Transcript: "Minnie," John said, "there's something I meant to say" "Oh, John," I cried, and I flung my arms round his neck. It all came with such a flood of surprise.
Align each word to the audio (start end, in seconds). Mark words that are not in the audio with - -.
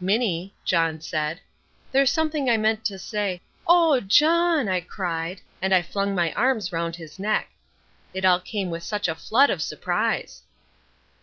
"Minnie," 0.00 0.54
John 0.64 1.02
said, 1.02 1.40
"there's 1.92 2.10
something 2.10 2.48
I 2.48 2.56
meant 2.56 2.86
to 2.86 2.98
say" 2.98 3.42
"Oh, 3.68 4.00
John," 4.00 4.66
I 4.66 4.80
cried, 4.80 5.42
and 5.60 5.74
I 5.74 5.82
flung 5.82 6.14
my 6.14 6.32
arms 6.32 6.72
round 6.72 6.96
his 6.96 7.18
neck. 7.18 7.50
It 8.14 8.24
all 8.24 8.40
came 8.40 8.70
with 8.70 8.82
such 8.82 9.08
a 9.08 9.14
flood 9.14 9.50
of 9.50 9.60
surprise. 9.60 10.42